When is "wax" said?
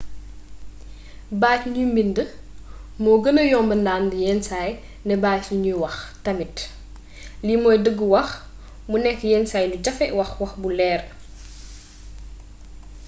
5.83-5.95, 8.13-8.29, 10.19-10.31, 10.41-10.53